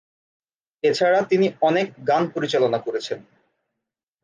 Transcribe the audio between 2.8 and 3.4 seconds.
করেছেন।